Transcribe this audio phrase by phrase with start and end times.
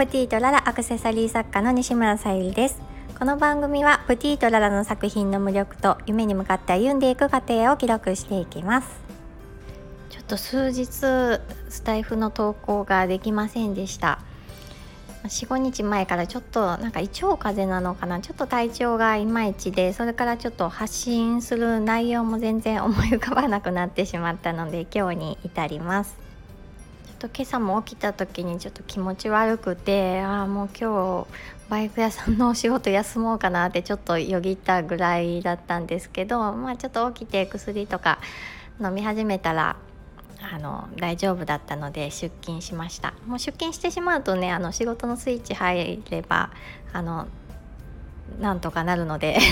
[0.00, 2.80] プティとララアクセサリー作家の西村さゆりです。
[3.18, 8.88] この番組はプティとララの作品の魅力と夢に向かって歩んでいく過程を記録していきます。
[10.08, 14.20] ちょっと数日スタイフの投稿ができませんでした。
[15.24, 18.20] 45日前からちょっとなんか胃腸風邪なのかな。
[18.20, 26.29] ちょっと体調がいまいちでそれからちょっと発信する内容も全然思い浮かばなくなってしまったので今日に至ります。
[27.20, 31.26] と今朝も起きた時にちょっと気持ち悪くてああもう今日
[31.68, 38.20] バイク屋さんのお仕事休もうかなってちょっとよぎったぐらいだったんですけどまあちょっと起きて薬とか
[38.80, 39.76] 飲み始めたら
[40.40, 43.12] あの大丈夫だったので出勤しました。
[43.26, 46.50] もう出勤してしまうとねあの仕事のスイッチ入れば
[46.94, 47.28] あの
[48.40, 49.38] なんとかなるので。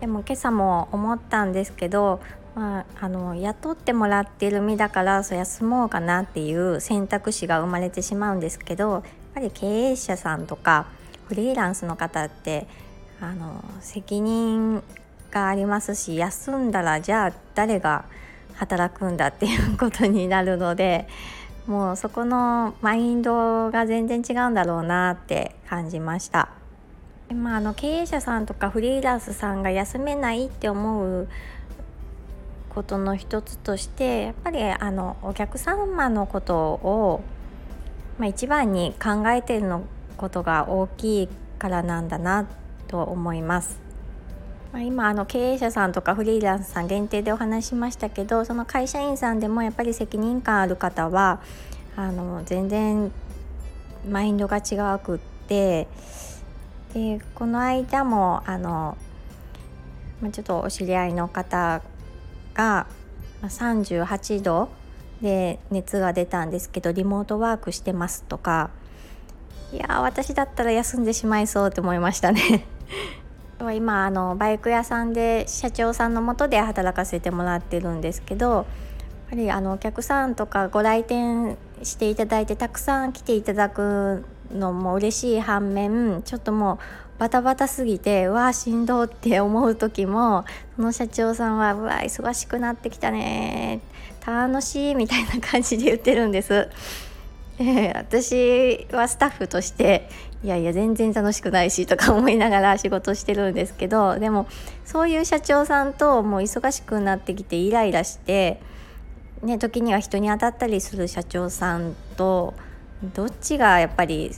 [0.00, 2.22] でも今朝も思ったんですけど、
[2.54, 9.02] まあ、あの雇ってもらってる身だからそう休もうかなっていう選択肢が生まれてしまうんですけどやっ
[9.34, 10.86] ぱり経営者さんとか
[11.28, 12.66] フリーランスの方って
[13.20, 14.82] あの責任
[15.30, 18.04] がありますし休んだらじゃあ誰が
[18.54, 21.06] 働くんだっていうことになるので
[21.66, 26.48] もうそこのマインドが全然違うんだろうなって感じました。
[27.32, 31.28] まあ、あの経営者さんとかフリーランスさんが休めないって思う
[32.74, 37.22] ことの一つとしてやっぱりあのお客様のことを、
[38.18, 39.82] まあ、一番に考えてるの
[40.16, 42.48] ことが大きいからなんだな
[42.88, 43.80] と思います。
[44.72, 51.40] まあ、今あの経営者さんとかフリーランスさん限定でお話しましたけどその会社員さんでもやっぱり責任感ある方は
[51.96, 53.10] あの全然
[54.08, 55.88] マインドが違うくって
[56.94, 58.96] でこの間もあの、
[60.20, 61.82] まあ、ちょっとお知り合いの方
[62.60, 62.86] が
[63.42, 64.68] 38度
[65.22, 68.70] で熱が出たんですけどリモートワークしてますとか。
[69.72, 72.66] いや私だったら休んでしまいそうって思いましたね。
[73.72, 78.64] 今あのバイク屋さんで社長さんのもとで働かせてもらってるんですけどやっ
[79.30, 86.78] ぱりあのお客さんとかご来店していただいてたくさん来ていただくのも嬉しい反面ちょっともう
[87.20, 90.44] バタバタすぎてうわしんどって思う時も
[90.76, 93.80] その社長さんは「うわ忙しくなってきたね
[94.26, 96.68] 楽しい」みたいな感じで言ってるんです。
[97.58, 100.08] えー、私はスタッフとして
[100.42, 104.46] いやいや全然楽しくないしとか思いながら仕事してるんですけどでも
[104.86, 108.62] そういう社長さんともう忙しくなってきてイライラして、
[109.42, 112.54] ね、時には人に当たったりする社長さんと
[113.02, 114.30] どっちがやっぱり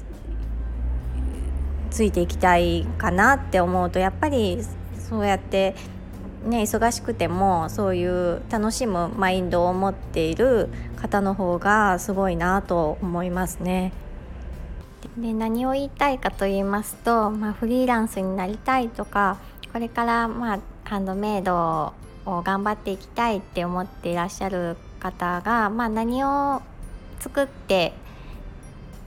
[1.91, 4.63] ついていきたいかなって思うとやっぱり
[4.99, 5.75] そうやって
[6.45, 13.93] ね、忙しくてもそういう楽しむマインドを持っている方の方がすごいなと思いますね。
[15.17, 19.37] で何を言いたいかと言いますと、まあ、フリーランスになりたいとか
[19.73, 21.93] これから、まあ、ハンドメイド
[22.25, 26.63] を頑張っていきたいって思っていらっしゃる方が、まあ、何を
[27.21, 27.93] 作って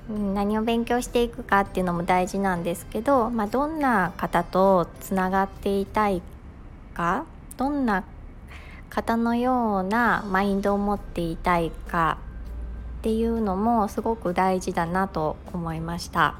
[0.09, 6.21] 何を勉強していくかっていうのも大事なんですけど、まあ、どんな方とつながっていたい
[6.93, 7.25] か
[7.57, 8.03] どんな
[8.89, 12.17] 方のようなマインドを持っていたいか
[12.99, 16.35] っていうのもすごく大事だなと思いました。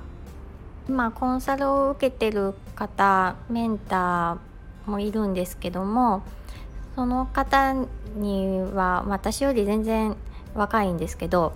[0.88, 6.22] 今コンサルを受けてる方メンターもいるんですけども
[6.94, 7.74] その方
[8.16, 10.16] には私より全然
[10.54, 11.54] 若いんですけど、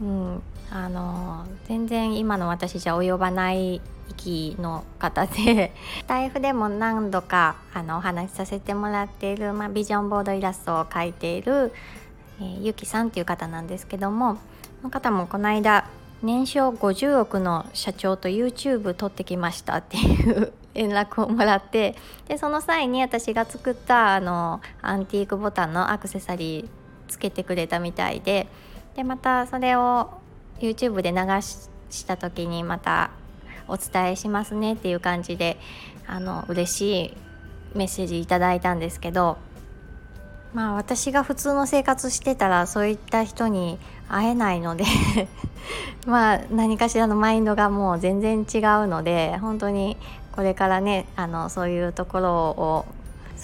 [0.00, 11.72] うん、あの全然今の私じゃ及ばない域の方で スタイフでも何度かあのお話しさせてもらっている、まあ、ビジョンボードイラストを描いている、
[12.40, 14.40] えー、ゆきさんっていう方なんですけどもこ
[14.84, 15.86] の方もこの間
[16.22, 21.94] 年商50億の社長と YouTube 撮ってきましたっていう 連絡をもらって
[22.26, 26.68] でその際に私が作ったあのアンティークボタンのアクセサリー
[27.08, 28.48] つけてくれたみたいで
[28.96, 30.10] でまたそれを
[30.60, 31.18] YouTube で流
[31.90, 33.10] した時にまた
[33.68, 35.56] お伝えしますねっていう感じで
[36.06, 37.16] あの嬉しい
[37.74, 39.38] メッセージいただいたんですけど
[40.52, 43.78] まあ私が普通の生活してたらそういった人に
[44.08, 44.84] 会えないので
[46.06, 49.96] まあ何かしらのマインドがもう全然違うので本当に
[50.32, 52.84] これからねあのそういうところを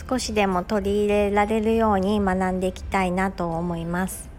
[0.09, 4.30] 少しでも取り入れられるように学んでいきたいなと思います。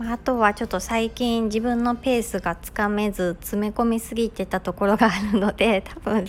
[0.00, 6.26] あとはちょっと最近自分のペースがつかめず詰め込みすぎてたところがあるので 多分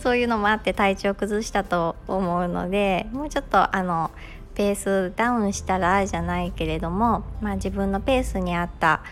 [0.00, 4.10] そういうのもあって体調崩したと思うのでもうちょっとあの
[4.54, 9.02] ペースダウンしたらじゃないけれども、まあ、自分のペースに合った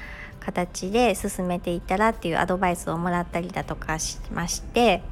[0.40, 5.02] 形で進めていったらっていうアドバイスをもらったりだとかしまして、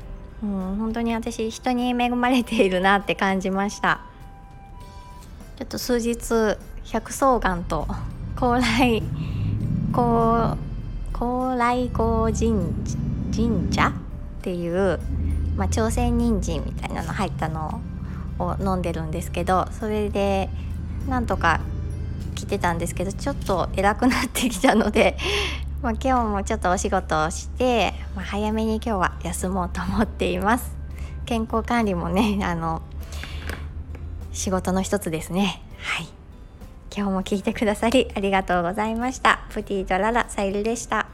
[0.43, 4.01] うん、本当に私人に恵まれているなって感じました。
[5.59, 7.89] ちょっと数日百草岩と
[8.39, 9.03] 高麗
[9.93, 10.57] 高
[11.13, 12.73] 高麗高神
[13.33, 13.89] 神社？
[13.89, 15.01] っていう、
[15.57, 17.81] まあ、朝鮮人参みたいなの入ったの
[18.39, 20.49] を飲んでるんですけどそれで
[21.09, 21.61] なんとか
[22.37, 25.17] 来てたんですけどちょっと偉くなってきたので
[25.83, 30.77] まあ、今日もちょっとお仕事をして、まあ、早めに今日は休もうと思っています。
[31.25, 32.83] 健康管理もねあの
[34.33, 35.61] 仕事の一つですね。
[35.81, 36.18] はい。
[36.99, 39.47] 今日も聞いてくださりありがとうございました。
[39.51, 41.08] プティとララさゆりでした。